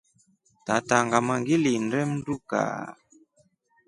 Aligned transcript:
Tata 0.65 0.95
ngama 1.05 1.33
ngilimnde 1.41 1.99
mndu 2.11 2.35
kaa. 2.49 2.85